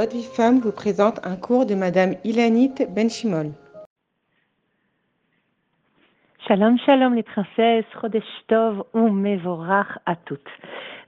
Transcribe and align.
Votre 0.00 0.16
vie 0.16 0.24
femme 0.34 0.60
vous 0.60 0.72
présente 0.72 1.20
un 1.26 1.36
cours 1.36 1.66
de 1.66 1.74
Madame 1.74 2.14
Ilanit 2.24 2.72
Benchimol. 2.88 3.50
Shalom, 6.48 6.78
shalom 6.78 7.12
les 7.12 7.22
princesses, 7.22 7.84
Chodesh 8.00 8.24
Tov 8.48 8.82
ou 8.94 9.10
à 10.06 10.16
toutes. 10.24 10.40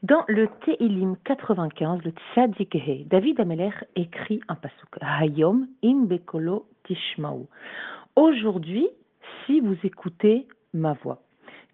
Dans 0.03 0.25
le 0.29 0.47
Teilim 0.67 1.17
95, 1.25 2.03
le 2.05 2.13
Tzadikhe, 2.35 3.09
David 3.09 3.41
Ameler 3.41 3.71
écrit 3.97 4.43
un 4.49 4.57
pasuk. 4.57 4.99
Hayom 5.01 5.69
im 5.83 6.04
bekolo 6.04 6.67
tishmaou. 6.85 7.47
Aujourd'hui, 8.15 8.90
si 9.47 9.61
vous 9.61 9.79
écoutez 9.85 10.47
ma 10.74 10.93
voix. 11.03 11.22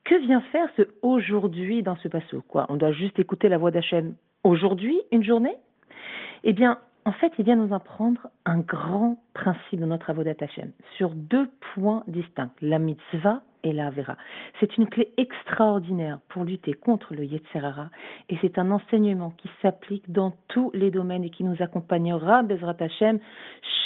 Que 0.05 0.15
vient 0.25 0.43
faire 0.53 0.69
ce 0.77 0.83
aujourd'hui 1.03 1.83
dans 1.83 1.97
ce 1.97 2.07
pasuk 2.07 2.45
Quoi? 2.47 2.67
On 2.69 2.77
doit 2.77 2.93
juste 2.93 3.19
écouter 3.19 3.49
la 3.49 3.59
voix 3.59 3.73
d'Hachem 3.73 4.15
aujourd'hui, 4.45 5.01
une 5.11 5.25
journée? 5.25 5.57
Eh 6.45 6.53
bien, 6.53 6.79
en 7.09 7.13
fait, 7.13 7.33
il 7.39 7.47
vient 7.47 7.57
nous 7.57 7.75
apprendre 7.75 8.29
un 8.45 8.59
grand 8.59 9.17
principe 9.33 9.81
de 9.81 9.87
notre 9.87 10.11
Avodat 10.11 10.35
Hashem 10.43 10.73
sur 10.99 11.09
deux 11.15 11.49
points 11.73 12.05
distincts, 12.07 12.51
la 12.61 12.79
mitzvah 12.79 13.41
et 13.65 13.73
la 13.73 13.89
vera. 13.89 14.19
C'est 14.61 14.77
une 14.77 14.87
clé 14.87 15.15
extraordinaire 15.17 16.19
pour 16.29 16.45
lutter 16.45 16.75
contre 16.75 17.15
le 17.15 17.25
Yetzerara 17.25 17.89
et 18.29 18.37
c'est 18.43 18.59
un 18.59 18.71
enseignement 18.71 19.31
qui 19.39 19.49
s'applique 19.63 20.13
dans 20.13 20.35
tous 20.49 20.71
les 20.75 20.91
domaines 20.91 21.25
et 21.25 21.31
qui 21.31 21.45
nous 21.45 21.57
accompagnera, 21.61 22.43
Bezrat 22.43 22.77
Hashem, 22.79 23.21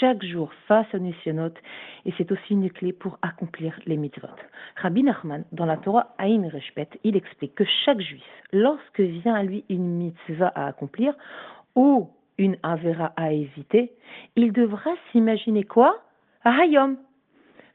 chaque 0.01 0.25
jour 0.25 0.53
face 0.67 0.93
au 0.93 0.99
Nissionot 0.99 1.55
et 2.05 2.13
c'est 2.19 2.33
aussi 2.33 2.55
une 2.55 2.73
clé 2.73 2.93
pour 2.93 3.21
accomplir 3.23 3.79
les 3.87 3.99
mitzvot. 3.99 4.27
Rabbi 4.75 5.05
Nachman, 5.05 5.45
dans 5.53 5.67
la 5.67 5.77
Torah 5.77 6.13
Aïn 6.19 6.49
Reshpet, 6.49 6.89
il 7.05 7.15
explique 7.15 7.55
que 7.55 7.65
chaque 7.85 8.01
juif, 8.01 8.25
lorsque 8.53 8.99
vient 8.99 9.35
à 9.37 9.45
lui 9.45 9.65
une 9.69 9.87
mitzvah 9.97 10.51
à 10.57 10.67
accomplir, 10.67 11.15
ou 11.77 12.11
une 12.43 12.57
Avera 12.63 13.13
à 13.17 13.33
éviter, 13.33 13.93
il 14.37 14.53
devra 14.53 14.91
s'imaginer 15.11 15.65
quoi? 15.65 15.97
Hayom. 16.45 16.97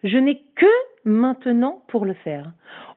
Je 0.03 0.17
n'ai 0.17 0.43
que 0.55 0.65
maintenant 1.05 1.81
pour 1.87 2.05
le 2.05 2.13
faire. 2.13 2.51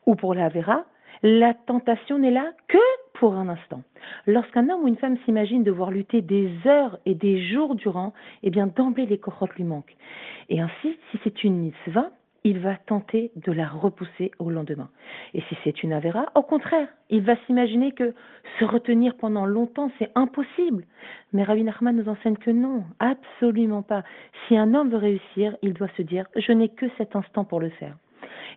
Ou 0.07 0.15
pour 0.15 0.35
la 0.35 0.47
Avera, 0.47 0.85
la 1.23 1.55
tentation 1.55 2.19
n'est 2.19 2.31
là 2.31 2.51
que 2.69 2.79
pour 3.15 3.35
un 3.35 3.49
instant. 3.49 3.83
Lorsqu'un 4.27 4.69
homme 4.69 4.85
ou 4.85 4.89
une 4.89 4.97
femme 4.97 5.19
s'imagine 5.25 5.63
devoir 5.63 5.91
lutter 5.91 6.23
des 6.23 6.51
heures 6.67 6.99
et 7.07 7.15
des 7.15 7.47
jours 7.49 7.75
durant, 7.75 8.13
eh 8.43 8.51
bien 8.51 8.67
d'emblée 8.67 9.07
les 9.07 9.19
cohortes 9.19 9.55
lui 9.57 9.65
manquent. 9.65 9.97
Et 10.49 10.61
ainsi, 10.61 10.99
si 11.11 11.19
c'est 11.23 11.45
une 11.45 11.57
mitzvah, 11.57 12.11
il 12.45 12.59
va 12.59 12.77
tenter 12.77 13.31
de 13.37 13.53
la 13.53 13.69
repousser 13.69 14.31
au 14.39 14.51
lendemain. 14.51 14.89
Et 15.35 15.43
si 15.43 15.57
c'est 15.63 15.83
une 15.83 15.93
avéra, 15.93 16.27
au 16.35 16.43
contraire, 16.43 16.89
il 17.11 17.23
va 17.23 17.37
s'imaginer 17.47 17.93
que 17.93 18.15
se 18.59 18.65
retenir 18.65 19.17
pendant 19.17 19.47
longtemps, 19.47 19.91
c'est 19.99 20.11
impossible. 20.15 20.85
Mais 21.33 21.43
Rabbi 21.43 21.65
Nachman 21.65 21.97
nous 21.97 22.09
enseigne 22.09 22.37
que 22.37 22.51
non, 22.51 22.85
absolument 22.99 23.83
pas. 23.83 24.05
Si 24.47 24.57
un 24.57 24.75
homme 24.75 24.91
veut 24.91 24.97
réussir, 24.97 25.57
il 25.63 25.75
doit 25.75 25.91
se 25.97 26.03
dire, 26.03 26.27
je 26.37 26.53
n'ai 26.53 26.69
que 26.69 26.87
cet 26.99 27.17
instant 27.17 27.45
pour 27.45 27.61
le 27.61 27.71
faire. 27.71 27.97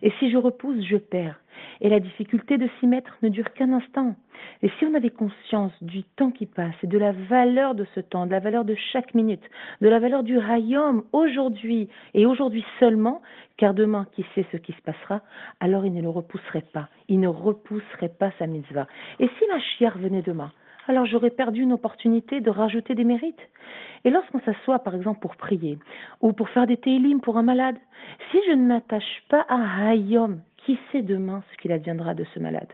Et 0.02 0.10
si 0.18 0.30
je 0.30 0.36
repousse, 0.36 0.84
je 0.84 0.96
perds. 0.96 1.40
Et 1.80 1.88
la 1.88 2.00
difficulté 2.00 2.58
de 2.58 2.68
s'y 2.78 2.86
mettre 2.86 3.16
ne 3.22 3.28
dure 3.28 3.52
qu'un 3.52 3.72
instant. 3.72 4.16
Et 4.62 4.70
si 4.78 4.84
on 4.84 4.94
avait 4.94 5.10
conscience 5.10 5.72
du 5.82 6.02
temps 6.02 6.30
qui 6.30 6.46
passe 6.46 6.74
et 6.82 6.86
de 6.86 6.98
la 6.98 7.12
valeur 7.12 7.74
de 7.74 7.86
ce 7.94 8.00
temps, 8.00 8.26
de 8.26 8.32
la 8.32 8.40
valeur 8.40 8.64
de 8.64 8.74
chaque 8.92 9.14
minute, 9.14 9.42
de 9.80 9.88
la 9.88 9.98
valeur 9.98 10.22
du 10.22 10.38
Hayom 10.38 11.04
aujourd'hui 11.12 11.88
et 12.14 12.26
aujourd'hui 12.26 12.64
seulement, 12.80 13.22
car 13.56 13.74
demain, 13.74 14.06
qui 14.12 14.24
sait 14.34 14.46
ce 14.52 14.56
qui 14.56 14.72
se 14.72 14.82
passera, 14.82 15.22
alors 15.60 15.86
il 15.86 15.92
ne 15.92 16.02
le 16.02 16.08
repousserait 16.08 16.66
pas. 16.72 16.88
Il 17.08 17.20
ne 17.20 17.28
repousserait 17.28 18.08
pas 18.18 18.32
sa 18.38 18.46
mitzvah. 18.46 18.86
Et 19.20 19.28
si 19.38 19.44
la 19.48 19.60
chiar 19.60 19.98
venait 19.98 20.22
demain, 20.22 20.52
alors 20.88 21.06
j'aurais 21.06 21.30
perdu 21.30 21.62
une 21.62 21.72
opportunité 21.72 22.40
de 22.40 22.50
rajouter 22.50 22.94
des 22.94 23.04
mérites. 23.04 23.40
Et 24.04 24.10
lorsqu'on 24.10 24.40
s'assoit, 24.40 24.80
par 24.80 24.94
exemple, 24.94 25.20
pour 25.20 25.36
prier, 25.36 25.78
ou 26.20 26.32
pour 26.32 26.48
faire 26.50 26.66
des 26.66 26.76
télim 26.76 27.20
pour 27.20 27.38
un 27.38 27.42
malade, 27.42 27.76
si 28.30 28.38
je 28.46 28.52
ne 28.52 28.66
m'attache 28.66 29.22
pas 29.28 29.46
à 29.48 29.90
Hayom, 29.90 30.40
qui 30.58 30.78
sait 30.92 31.02
demain 31.02 31.42
ce 31.50 31.56
qu'il 31.58 31.72
adviendra 31.72 32.14
de 32.14 32.24
ce 32.34 32.38
malade? 32.38 32.72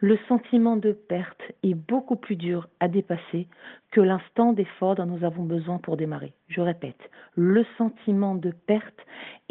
Le 0.00 0.18
sentiment 0.28 0.76
de 0.76 0.92
perte 0.92 1.42
est 1.62 1.74
beaucoup 1.74 2.16
plus 2.16 2.36
dur 2.36 2.68
à 2.80 2.88
dépasser 2.88 3.48
que 3.90 4.00
l'instant 4.00 4.54
d'effort 4.54 4.94
dont 4.94 5.04
nous 5.04 5.24
avons 5.24 5.42
besoin 5.42 5.78
pour 5.78 5.98
démarrer. 5.98 6.32
Je 6.48 6.62
répète, 6.62 6.98
le 7.36 7.66
sentiment 7.76 8.34
de 8.34 8.50
perte 8.66 8.98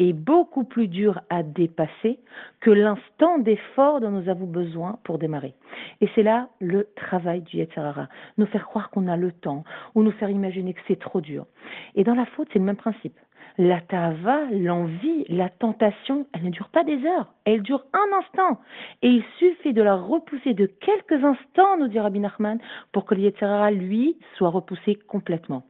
est 0.00 0.12
beaucoup 0.12 0.64
plus 0.64 0.88
dur 0.88 1.20
à 1.30 1.44
dépasser 1.44 2.18
que 2.60 2.70
l'instant 2.70 3.38
d'effort 3.38 4.00
dont 4.00 4.10
nous 4.10 4.28
avons 4.28 4.46
besoin 4.46 4.98
pour 5.04 5.18
démarrer. 5.18 5.54
Et 6.00 6.08
c'est 6.14 6.24
là 6.24 6.48
le 6.60 6.88
travail 6.96 7.42
du 7.42 7.58
Yetzirara. 7.58 8.08
Nous 8.36 8.46
faire 8.46 8.66
croire 8.66 8.90
qu'on 8.90 9.06
a 9.06 9.16
le 9.16 9.30
temps 9.30 9.62
ou 9.94 10.02
nous 10.02 10.12
faire 10.12 10.30
imaginer 10.30 10.74
que 10.74 10.80
c'est 10.88 10.98
trop 10.98 11.20
dur. 11.20 11.46
Et 11.94 12.02
dans 12.02 12.14
la 12.14 12.26
faute, 12.26 12.48
c'est 12.52 12.58
le 12.58 12.64
même 12.64 12.76
principe. 12.76 13.16
La 13.58 13.80
tava, 13.80 14.44
l'envie, 14.50 15.24
la 15.28 15.48
tentation, 15.48 16.26
elle 16.32 16.44
ne 16.44 16.50
dure 16.50 16.68
pas 16.68 16.84
des 16.84 17.04
heures, 17.04 17.32
elle 17.44 17.62
dure 17.62 17.84
un 17.92 18.18
instant. 18.18 18.60
Et 19.02 19.08
il 19.08 19.24
suffit 19.38 19.72
de 19.72 19.82
la 19.82 19.96
repousser 19.96 20.54
de 20.54 20.66
quelques 20.66 21.24
instants, 21.24 21.76
nous 21.78 21.88
dit 21.88 21.98
Rabbi 21.98 22.20
Nachman, 22.20 22.58
pour 22.92 23.04
que 23.04 23.14
le 23.14 23.70
lui, 23.70 24.16
soit 24.36 24.50
repoussé 24.50 24.94
complètement. 24.94 25.64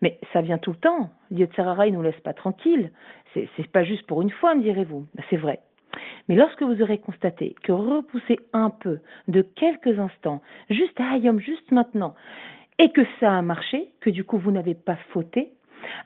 Mais 0.00 0.18
ça 0.32 0.40
vient 0.40 0.58
tout 0.58 0.70
le 0.70 0.78
temps. 0.78 1.10
Le 1.30 1.46
il 1.46 1.92
ne 1.92 1.96
nous 1.96 2.02
laisse 2.02 2.20
pas 2.20 2.32
tranquille. 2.32 2.90
C'est, 3.34 3.48
c'est 3.56 3.70
pas 3.70 3.84
juste 3.84 4.06
pour 4.06 4.22
une 4.22 4.30
fois, 4.30 4.54
me 4.54 4.62
direz-vous. 4.62 5.06
Ben, 5.14 5.24
c'est 5.28 5.36
vrai. 5.36 5.60
Mais 6.28 6.36
lorsque 6.36 6.62
vous 6.62 6.82
aurez 6.82 6.98
constaté 6.98 7.54
que 7.62 7.72
repousser 7.72 8.38
un 8.52 8.70
peu, 8.70 9.00
de 9.26 9.42
quelques 9.42 9.98
instants, 9.98 10.42
juste 10.70 10.98
à 11.00 11.12
Hayom, 11.12 11.40
juste 11.40 11.70
maintenant, 11.72 12.14
et 12.78 12.90
que 12.90 13.02
ça 13.18 13.36
a 13.36 13.42
marché, 13.42 13.90
que 14.00 14.10
du 14.10 14.24
coup 14.24 14.38
vous 14.38 14.50
n'avez 14.50 14.74
pas 14.74 14.96
fauté, 15.12 15.52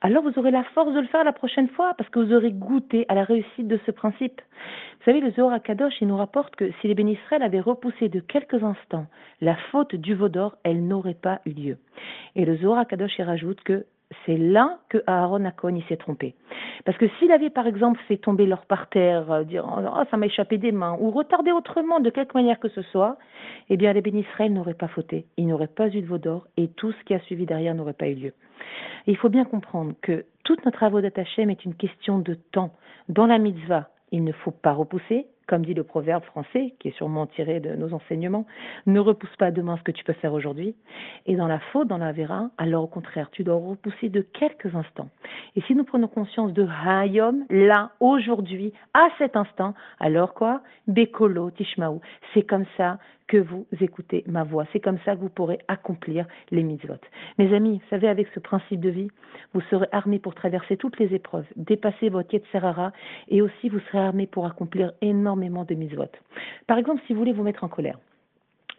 alors 0.01 0.23
vous 0.23 0.39
aurez 0.39 0.51
la 0.51 0.65
force 0.65 0.93
de 0.93 1.01
le 1.01 1.07
faire 1.07 1.25
la 1.25 1.33
prochaine 1.33 1.69
fois 1.69 1.95
parce 1.97 2.09
que 2.11 2.19
vous 2.19 2.33
aurez 2.33 2.53
goûté 2.53 3.07
à 3.09 3.15
la 3.15 3.25
réussite 3.25 3.69
de 3.69 3.79
ce 3.87 3.91
principe. 3.91 4.41
Vous 4.99 5.05
savez, 5.05 5.21
le 5.21 5.31
Zohar 5.33 5.61
Kadosh, 5.63 5.95
il 6.01 6.09
nous 6.09 6.17
rapporte 6.17 6.55
que 6.57 6.71
si 6.81 6.89
les 6.89 6.95
bénisraël 6.95 7.43
avaient 7.43 7.61
repoussé 7.61 8.09
de 8.09 8.21
quelques 8.21 8.63
instants 8.63 9.07
la 9.41 9.57
faute 9.71 9.95
du 9.95 10.15
veau 10.15 10.29
d'or, 10.29 10.57
elle 10.63 10.87
n'aurait 10.87 11.15
pas 11.15 11.41
eu 11.47 11.51
lieu. 11.51 11.79
Et 12.37 12.45
le 12.45 12.57
Zohar 12.57 12.87
Kadosh, 12.87 13.19
il 13.19 13.25
rajoute 13.25 13.61
que 13.63 13.85
c'est 14.27 14.37
là 14.37 14.79
que 14.89 15.03
Aaron 15.07 15.45
Akon 15.45 15.81
s'est 15.89 15.97
trompé. 15.97 16.35
Parce 16.85 16.99
que 16.99 17.09
s'il 17.19 17.33
avait 17.33 17.51
par 17.51 17.67
exemple 17.67 18.01
fait 18.09 18.17
tomber 18.17 18.47
l'or 18.47 18.67
par 18.67 18.89
terre, 18.89 19.31
euh, 19.31 19.45
dire 19.45 19.65
oh, 19.67 20.03
ça 20.11 20.17
m'a 20.17 20.27
échappé 20.27 20.59
des 20.59 20.73
mains, 20.73 20.97
ou 21.01 21.11
retardé 21.11 21.53
autrement 21.53 22.01
de 22.01 22.11
quelque 22.11 22.35
manière 22.35 22.59
que 22.59 22.69
ce 22.69 22.83
soit, 22.83 23.17
eh 23.71 23.77
bien 23.77 23.93
les 23.93 24.03
bénisraël 24.03 24.53
n'auraient 24.53 24.75
pas 24.75 24.89
fauté, 24.89 25.27
il 25.37 25.47
n'aurait 25.47 25.67
pas 25.67 25.89
eu 25.89 26.01
de 26.01 26.07
veau 26.07 26.19
d'or 26.19 26.47
et 26.57 26.69
tout 26.69 26.93
ce 26.93 27.05
qui 27.05 27.15
a 27.15 27.21
suivi 27.21 27.47
derrière 27.47 27.75
n'aurait 27.75 27.93
pas 27.93 28.09
eu 28.09 28.15
lieu. 28.15 28.33
Il 29.07 29.17
faut 29.17 29.29
bien 29.29 29.45
comprendre 29.45 29.95
que 30.03 30.25
toute 30.45 30.65
notre 30.65 30.79
travaux 30.79 31.01
d'Atachem 31.01 31.51
est 31.51 31.65
une 31.65 31.75
question 31.75 32.19
de 32.19 32.35
temps. 32.35 32.73
Dans 33.09 33.27
la 33.27 33.39
mitzvah, 33.39 33.89
il 34.11 34.25
ne 34.25 34.33
faut 34.33 34.51
pas 34.51 34.73
repousser, 34.73 35.27
comme 35.53 35.67
dit 35.67 35.75
le 35.75 35.85
proverbe 35.85 36.25
français, 36.25 36.73
qui 36.79 36.89
est 36.89 36.97
sûrement 36.97 37.27
tiré 37.27 37.61
de 37.61 37.75
nos 37.77 37.93
enseignements, 37.93 38.47
ne 38.87 38.99
repousse 39.01 39.37
pas 39.37 39.51
demain 39.51 39.77
ce 39.77 39.83
que 39.83 39.93
tu 39.93 40.03
peux 40.03 40.15
faire 40.15 40.33
aujourd'hui. 40.33 40.75
Et 41.27 41.37
dans 41.37 41.47
la 41.47 41.59
faute, 41.59 41.89
dans 41.89 41.99
la 41.99 42.11
vera, 42.11 42.49
alors 42.57 42.85
au 42.85 42.87
contraire, 42.87 43.29
tu 43.31 43.45
dois 43.45 43.57
repousser 43.57 44.09
de 44.09 44.23
quelques 44.23 44.75
instants. 44.75 45.11
Et 45.55 45.61
si 45.67 45.75
nous 45.75 45.85
prenons 45.85 46.09
conscience 46.09 46.55
de 46.55 46.67
Hayom, 46.87 47.45
là, 47.51 47.91
aujourd'hui, 48.01 48.73
à 48.95 49.09
cet 49.19 49.37
instant, 49.37 49.75
alors 50.01 50.33
quoi? 50.33 50.63
Bekolo, 50.87 51.51
Tishmaou. 51.51 52.01
C'est 52.33 52.45
comme 52.45 52.65
ça 52.79 52.97
que 53.33 53.39
vous 53.39 53.67
écoutez 53.81 54.25
ma 54.27 54.45
voix. 54.45 54.67
C'est 54.75 54.81
comme 54.81 54.99
ça 55.07 55.17
que 55.17 55.21
vous 55.21 55.31
pourrez 55.31 55.59
accomplir 55.67 56.27
les 56.51 56.63
mitzvot. 56.63 57.01
Mes 57.39 57.55
amis, 57.55 57.81
vous 57.83 57.89
savez, 57.89 58.07
avec 58.09 58.29
ce 58.35 58.41
principe 58.41 58.81
de 58.81 58.91
vie, 58.91 59.09
vous 59.55 59.63
serez 59.71 59.87
armés 59.91 60.19
pour 60.19 60.35
traverser 60.35 60.77
toutes 60.77 60.99
les 60.99 61.15
épreuves, 61.15 61.47
dépasser 61.57 62.11
votre 62.11 62.35
Yetzerara, 62.35 62.93
et 63.29 63.41
aussi 63.41 63.71
vous 63.71 63.81
serez 63.81 64.01
armés 64.01 64.27
pour 64.27 64.45
accomplir 64.45 64.93
énormément 65.01 65.42
de 65.51 65.75
mitzvot. 65.75 66.11
Par 66.67 66.79
exemple, 66.79 67.03
si 67.07 67.13
vous 67.13 67.19
voulez 67.19 67.33
vous 67.33 67.43
mettre 67.43 67.65
en 67.65 67.69
colère, 67.69 67.99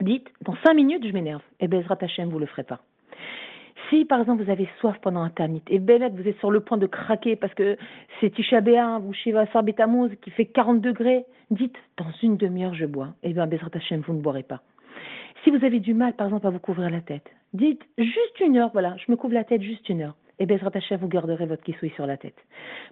dites, 0.02 0.28
dans 0.42 0.56
cinq 0.64 0.74
minutes, 0.74 1.06
je 1.06 1.12
m'énerve. 1.12 1.42
Et 1.60 1.68
bien, 1.68 1.84
Hashem, 1.88 2.30
vous 2.30 2.40
le 2.40 2.46
ferez 2.46 2.64
pas. 2.64 2.80
Si, 3.90 4.06
par 4.06 4.22
exemple, 4.22 4.44
vous 4.44 4.50
avez 4.50 4.68
soif 4.80 4.98
pendant 5.02 5.22
un 5.22 5.30
ternit, 5.30 5.62
et 5.70 5.80
ben 5.80 6.10
vous 6.16 6.28
êtes 6.28 6.38
sur 6.40 6.52
le 6.52 6.62
point 6.62 6.78
de 6.78 6.88
craquer 6.88 7.36
parce 7.36 7.54
que 7.54 7.78
c'est 8.20 8.30
Tisha 8.30 8.62
ou 9.00 9.14
Shiva 9.14 9.46
Sarbetamuz 9.48 10.16
qui 10.22 10.32
fait 10.32 10.46
40 10.46 10.82
degrés, 10.82 11.26
dites, 11.52 11.78
dans 11.98 12.12
une 12.22 12.38
demi-heure, 12.38 12.74
je 12.74 12.86
bois. 12.86 13.14
Et 13.24 13.30
eh 13.30 13.34
bien, 13.34 13.46
Bezrat 13.46 13.70
Hashem, 13.74 14.02
vous 14.02 14.14
ne 14.14 14.22
boirez 14.22 14.44
pas. 14.44 14.62
Si 15.44 15.50
vous 15.50 15.64
avez 15.66 15.80
du 15.80 15.94
mal, 15.94 16.14
par 16.14 16.28
exemple, 16.28 16.48
à 16.48 16.50
vous 16.50 16.60
couvrir 16.60 16.90
la 16.90 17.02
tête, 17.02 17.30
dites, 17.54 17.82
juste 17.98 18.40
une 18.40 18.58
heure, 18.58 18.70
voilà, 18.72 18.96
je 18.98 19.12
me 19.12 19.18
couvre 19.18 19.34
la 19.34 19.44
tête 19.44 19.62
juste 19.62 19.88
une 19.90 20.02
heure. 20.02 20.16
Et 20.40 20.44
eh 20.44 20.46
Bezrat 20.46 20.72
Hashem, 20.74 21.00
vous 21.00 21.08
garderez 21.08 21.46
votre 21.46 21.64
kissoui 21.64 21.92
sur 21.92 22.08
la 22.08 22.18
tête. 22.18 22.38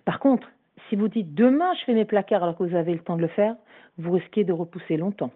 Par 0.06 0.20
contre, 0.20 0.48
si 0.90 0.96
vous 0.96 1.08
dites, 1.08 1.34
demain, 1.34 1.74
je 1.80 1.86
fais 1.86 1.94
mes 1.94 2.06
placards 2.06 2.44
alors 2.44 2.58
que 2.58 2.64
vous 2.64 2.76
avez 2.76 2.94
le 2.94 3.00
temps 3.00 3.16
de 3.16 3.22
le 3.22 3.28
faire, 3.28 3.56
vous 3.98 4.12
risquez 4.12 4.44
de 4.44 4.54
repousser 4.54 4.98
longtemps. 4.98 5.32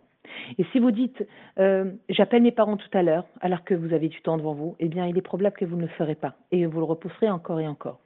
Et 0.57 0.65
si 0.71 0.79
vous 0.79 0.91
dites 0.91 1.25
euh, 1.59 1.91
j'appelle 2.09 2.41
mes 2.41 2.51
parents 2.51 2.77
tout 2.77 2.89
à 2.93 3.03
l'heure 3.03 3.25
alors 3.41 3.63
que 3.63 3.75
vous 3.75 3.93
avez 3.93 4.09
du 4.09 4.21
temps 4.21 4.37
devant 4.37 4.53
vous, 4.53 4.75
eh 4.79 4.87
bien 4.87 5.05
il 5.05 5.17
est 5.17 5.21
probable 5.21 5.55
que 5.55 5.65
vous 5.65 5.75
ne 5.75 5.83
le 5.83 5.87
ferez 5.89 6.15
pas 6.15 6.35
et 6.51 6.65
vous 6.65 6.79
le 6.79 6.85
repousserez 6.85 7.29
encore 7.29 7.59
et 7.59 7.67
encore. 7.67 7.99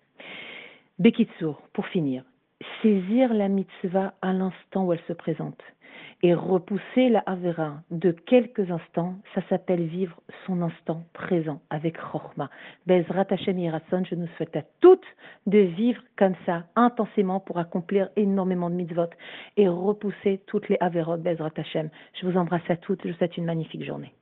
Bekitsour, 0.99 1.61
pour 1.73 1.87
finir, 1.87 2.23
saisir 2.81 3.33
la 3.33 3.47
mitzvah 3.47 4.13
à 4.21 4.33
l'instant 4.33 4.85
où 4.85 4.93
elle 4.93 5.01
se 5.07 5.13
présente 5.13 5.61
et 6.21 6.33
repousser 6.33 7.09
la 7.09 7.19
Avera 7.19 7.81
de 7.91 8.11
quelques 8.11 8.69
instants, 8.69 9.15
ça 9.33 9.41
s'appelle 9.47 9.85
vivre 9.85 10.21
son 10.45 10.61
instant 10.61 11.03
présent 11.13 11.61
avec 11.69 11.97
Chochma. 11.97 12.49
Bezrat 12.85 13.27
Hashem 13.29 13.57
Yerason, 13.57 14.03
je 14.03 14.15
nous 14.15 14.27
souhaite 14.35 14.55
à 14.55 14.63
toutes 14.81 15.05
de 15.47 15.59
vivre 15.59 16.01
comme 16.17 16.35
ça, 16.45 16.65
intensément, 16.75 17.39
pour 17.39 17.57
accomplir 17.57 18.09
énormément 18.17 18.69
de 18.69 18.75
mitzvot 18.75 19.09
et 19.55 19.67
repousser 19.67 20.41
toutes 20.45 20.67
les 20.67 20.77
Averot 20.81 21.17
Bezrat 21.17 21.51
Hashem. 21.55 21.89
Je 22.19 22.27
vous 22.27 22.37
embrasse 22.37 22.69
à 22.69 22.75
toutes, 22.75 23.01
je 23.03 23.09
vous 23.09 23.17
souhaite 23.17 23.37
une 23.37 23.45
magnifique 23.45 23.85
journée. 23.85 24.13